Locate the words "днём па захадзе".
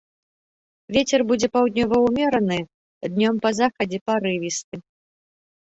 3.13-3.99